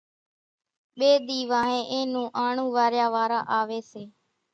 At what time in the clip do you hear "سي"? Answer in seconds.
3.91-4.03